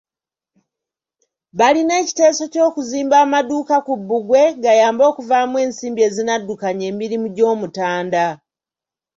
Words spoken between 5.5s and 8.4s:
ensimbi ezinaddukanya emirimu gy'Omutanda.